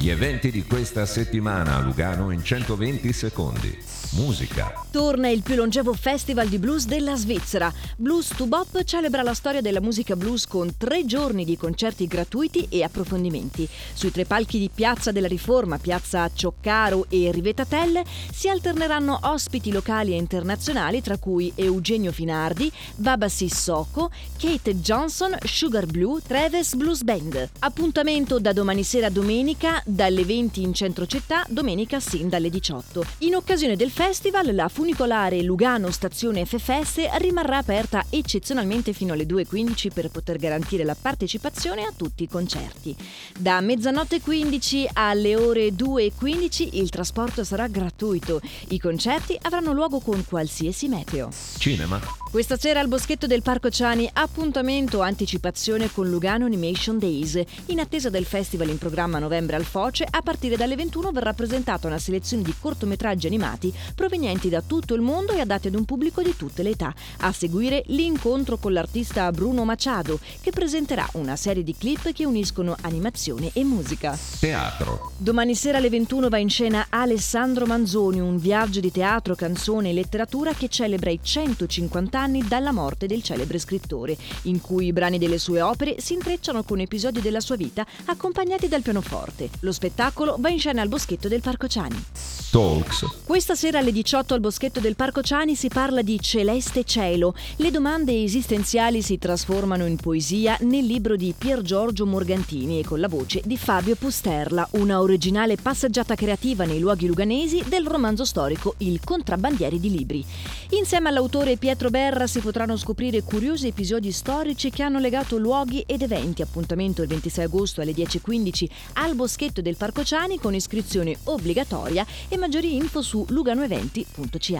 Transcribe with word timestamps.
Gli 0.00 0.08
eventi 0.08 0.50
di 0.50 0.64
questa 0.64 1.04
settimana 1.04 1.76
a 1.76 1.80
Lugano 1.80 2.30
in 2.30 2.42
120 2.42 3.12
secondi. 3.12 3.78
Musica. 4.12 4.72
Torna 4.90 5.28
il 5.28 5.42
più 5.42 5.54
longevo 5.54 5.92
festival 5.92 6.48
di 6.48 6.58
blues 6.58 6.86
della 6.86 7.14
Svizzera. 7.14 7.72
Blues 7.96 8.32
to 8.34 8.46
Bop 8.46 8.82
celebra 8.82 9.22
la 9.22 9.34
storia 9.34 9.60
della 9.60 9.80
musica 9.80 10.16
blues 10.16 10.46
con 10.46 10.76
tre 10.76 11.04
giorni 11.04 11.44
di 11.44 11.56
concerti 11.56 12.06
gratuiti 12.06 12.66
e 12.70 12.82
approfondimenti. 12.82 13.68
Sui 13.92 14.10
tre 14.10 14.24
palchi 14.24 14.58
di 14.58 14.70
Piazza 14.74 15.12
della 15.12 15.28
Riforma, 15.28 15.78
Piazza 15.78 16.28
Cioccaro 16.32 17.06
e 17.08 17.30
Rivetatelle 17.30 18.02
si 18.32 18.48
alterneranno 18.48 19.18
ospiti 19.24 19.70
locali 19.70 20.12
e 20.12 20.16
internazionali 20.16 21.02
tra 21.02 21.18
cui 21.18 21.52
Eugenio 21.54 22.10
Finardi, 22.10 22.72
Baba 22.96 23.28
Sissoko, 23.28 24.10
Kate 24.38 24.80
Johnson, 24.80 25.36
Sugar 25.44 25.86
Blue, 25.86 26.20
Travis 26.26 26.74
Blues 26.74 27.02
Band. 27.02 27.50
Appuntamento 27.60 28.40
da 28.40 28.52
domani 28.52 28.82
sera 28.82 29.06
a 29.06 29.10
domenica 29.10 29.82
dalle 29.90 30.24
20 30.24 30.62
in 30.62 30.72
centro 30.74 31.06
città, 31.06 31.44
domenica 31.48 32.00
sin 32.00 32.28
dalle 32.28 32.50
18. 32.50 33.04
In 33.18 33.34
occasione 33.34 33.76
del 33.76 33.90
festival, 33.90 34.54
la 34.54 34.68
funicolare 34.68 35.42
Lugano 35.42 35.90
Stazione 35.90 36.44
FFS 36.44 37.16
rimarrà 37.18 37.58
aperta 37.58 38.04
eccezionalmente 38.08 38.92
fino 38.92 39.12
alle 39.12 39.24
2.15 39.24 39.92
per 39.92 40.10
poter 40.10 40.38
garantire 40.38 40.84
la 40.84 40.96
partecipazione 41.00 41.82
a 41.82 41.92
tutti 41.94 42.22
i 42.22 42.28
concerti. 42.28 42.94
Da 43.38 43.60
mezzanotte 43.60 44.20
15 44.20 44.90
alle 44.92 45.36
ore 45.36 45.68
2.15 45.68 46.68
il 46.72 46.88
trasporto 46.90 47.44
sarà 47.44 47.66
gratuito. 47.66 48.40
I 48.68 48.78
concerti 48.78 49.36
avranno 49.40 49.72
luogo 49.72 50.00
con 50.00 50.24
qualsiasi 50.24 50.88
meteo. 50.88 51.30
Cinema. 51.58 52.00
Questa 52.30 52.56
sera 52.56 52.78
al 52.78 52.86
Boschetto 52.86 53.26
del 53.26 53.42
Parco 53.42 53.70
Ciani 53.70 54.08
appuntamento 54.12 55.00
anticipazione 55.00 55.90
con 55.90 56.08
Lugano 56.08 56.44
Animation 56.44 56.96
Days. 56.96 57.42
In 57.66 57.80
attesa 57.80 58.08
del 58.08 58.24
festival 58.24 58.68
in 58.68 58.78
programma 58.78 59.16
a 59.16 59.20
novembre 59.20 59.56
al 59.56 59.64
Foce, 59.80 60.06
a 60.08 60.20
partire 60.20 60.56
dalle 60.56 60.76
21 60.76 61.10
verrà 61.10 61.32
presentata 61.32 61.86
una 61.86 61.98
selezione 61.98 62.42
di 62.42 62.54
cortometraggi 62.60 63.26
animati 63.26 63.72
provenienti 63.94 64.50
da 64.50 64.60
tutto 64.60 64.92
il 64.92 65.00
mondo 65.00 65.32
e 65.32 65.40
adatti 65.40 65.68
ad 65.68 65.74
un 65.74 65.86
pubblico 65.86 66.20
di 66.20 66.36
tutte 66.36 66.62
le 66.62 66.70
età. 66.70 66.92
A 67.20 67.32
seguire 67.32 67.82
l'incontro 67.86 68.58
con 68.58 68.74
l'artista 68.74 69.30
Bruno 69.30 69.64
Machado, 69.64 70.20
che 70.42 70.50
presenterà 70.50 71.08
una 71.14 71.34
serie 71.34 71.62
di 71.62 71.74
clip 71.74 72.12
che 72.12 72.26
uniscono 72.26 72.76
animazione 72.82 73.52
e 73.54 73.64
musica. 73.64 74.18
Teatro. 74.38 75.12
Domani 75.16 75.54
sera 75.54 75.78
alle 75.78 75.88
21 75.88 76.28
va 76.28 76.36
in 76.36 76.50
scena 76.50 76.88
Alessandro 76.90 77.64
Manzoni, 77.64 78.20
un 78.20 78.36
viaggio 78.36 78.80
di 78.80 78.90
teatro, 78.90 79.34
canzone 79.34 79.88
e 79.88 79.92
letteratura 79.94 80.52
che 80.52 80.68
celebra 80.68 81.08
i 81.08 81.20
150 81.22 82.20
anni 82.20 82.46
dalla 82.46 82.72
morte 82.72 83.06
del 83.06 83.22
celebre 83.22 83.58
scrittore, 83.58 84.14
in 84.42 84.60
cui 84.60 84.86
i 84.86 84.92
brani 84.92 85.16
delle 85.16 85.38
sue 85.38 85.62
opere 85.62 86.00
si 86.00 86.12
intrecciano 86.12 86.64
con 86.64 86.80
episodi 86.80 87.22
della 87.22 87.40
sua 87.40 87.56
vita 87.56 87.86
accompagnati 88.04 88.68
dal 88.68 88.82
pianoforte. 88.82 89.48
Lo 89.60 89.69
spettacolo 89.72 90.36
va 90.38 90.48
in 90.48 90.58
scena 90.58 90.82
al 90.82 90.88
Boschetto 90.88 91.28
del 91.28 91.40
Parco 91.40 91.66
Ciani. 91.66 92.04
Talks. 92.50 93.06
Questa 93.24 93.54
sera 93.54 93.78
alle 93.78 93.92
18 93.92 94.34
al 94.34 94.40
Boschetto 94.40 94.80
del 94.80 94.96
Parco 94.96 95.22
Ciani 95.22 95.54
si 95.54 95.68
parla 95.68 96.02
di 96.02 96.18
Celeste 96.20 96.82
Cielo. 96.82 97.32
Le 97.56 97.70
domande 97.70 98.24
esistenziali 98.24 99.02
si 99.02 99.18
trasformano 99.18 99.86
in 99.86 99.94
poesia 99.94 100.56
nel 100.62 100.84
libro 100.84 101.14
di 101.14 101.32
Pier 101.38 101.62
Giorgio 101.62 102.06
Morgantini 102.06 102.80
e 102.80 102.84
con 102.84 102.98
la 102.98 103.06
voce 103.06 103.40
di 103.44 103.56
Fabio 103.56 103.94
Pusterla, 103.94 104.66
una 104.72 105.00
originale 105.00 105.54
passeggiata 105.54 106.16
creativa 106.16 106.64
nei 106.64 106.80
luoghi 106.80 107.06
luganesi 107.06 107.62
del 107.68 107.86
romanzo 107.86 108.24
storico 108.24 108.74
Il 108.78 108.98
contrabbandieri 109.04 109.78
di 109.78 109.90
libri. 109.96 110.24
Insieme 110.70 111.08
all'autore 111.08 111.56
Pietro 111.56 111.88
Berra 111.88 112.26
si 112.26 112.40
potranno 112.40 112.76
scoprire 112.76 113.22
curiosi 113.22 113.68
episodi 113.68 114.10
storici 114.10 114.70
che 114.70 114.82
hanno 114.82 114.98
legato 114.98 115.38
luoghi 115.38 115.84
ed 115.86 116.02
eventi. 116.02 116.42
Appuntamento 116.42 117.02
il 117.02 117.08
26 117.08 117.44
agosto 117.44 117.80
alle 117.80 117.92
10.15 117.92 118.68
al 118.94 119.14
Boschetto 119.14 119.62
del 119.62 119.76
Parco 119.76 120.02
Ciani 120.02 120.40
con 120.40 120.52
iscrizione 120.52 121.16
obbligatoria 121.24 122.04
e 122.28 122.38
maggiori 122.40 122.74
info 122.74 123.02
su 123.02 123.24
luganoeventi.ch. 123.28 124.52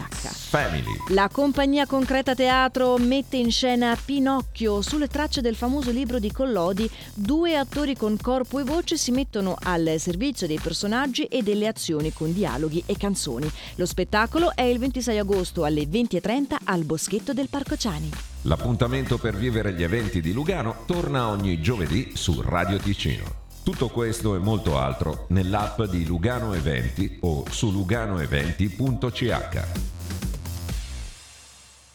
Family. 0.49 0.83
La 1.09 1.27
compagnia 1.29 1.85
Concreta 1.85 2.35
Teatro 2.35 2.97
mette 2.97 3.37
in 3.37 3.51
scena 3.51 3.97
Pinocchio. 4.03 4.81
Sulle 4.81 5.07
tracce 5.07 5.41
del 5.41 5.55
famoso 5.55 5.91
libro 5.91 6.19
di 6.19 6.31
Collodi, 6.31 6.89
due 7.13 7.57
attori 7.57 7.97
con 7.97 8.15
corpo 8.21 8.59
e 8.59 8.63
voce 8.63 8.95
si 8.95 9.11
mettono 9.11 9.57
al 9.59 9.95
servizio 9.97 10.47
dei 10.47 10.59
personaggi 10.59 11.25
e 11.25 11.41
delle 11.41 11.67
azioni 11.67 12.13
con 12.13 12.31
dialoghi 12.31 12.83
e 12.85 12.95
canzoni. 12.95 13.51
Lo 13.75 13.85
spettacolo 13.85 14.55
è 14.55 14.61
il 14.61 14.77
26 14.77 15.17
agosto 15.17 15.65
alle 15.65 15.83
20.30 15.83 16.57
al 16.65 16.83
Boschetto 16.83 17.33
del 17.33 17.49
Parco 17.49 17.75
Ciani. 17.75 18.11
L'appuntamento 18.43 19.17
per 19.17 19.35
vivere 19.35 19.73
gli 19.73 19.83
eventi 19.83 20.21
di 20.21 20.31
Lugano 20.33 20.83
torna 20.85 21.27
ogni 21.27 21.59
giovedì 21.61 22.11
su 22.13 22.41
Radio 22.41 22.77
Ticino. 22.77 23.40
Tutto 23.63 23.89
questo 23.89 24.33
e 24.33 24.39
molto 24.39 24.79
altro 24.79 25.27
nell'app 25.29 25.83
di 25.83 26.03
Lugano 26.03 26.55
Eventi 26.55 27.19
o 27.21 27.45
su 27.47 27.71
luganoeventi.ch. 27.71 30.00